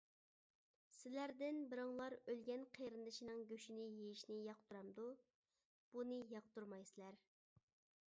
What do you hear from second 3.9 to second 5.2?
يېيىشنى ياقتۇرامدۇ؟